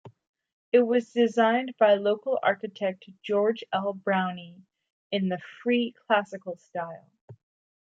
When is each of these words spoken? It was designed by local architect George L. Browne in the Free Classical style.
It 0.71 0.79
was 0.81 1.13
designed 1.13 1.75
by 1.77 1.93
local 1.93 2.39
architect 2.41 3.05
George 3.21 3.63
L. 3.71 3.93
Browne 3.93 4.65
in 5.11 5.29
the 5.29 5.37
Free 5.61 5.93
Classical 6.07 6.57
style. 6.57 7.11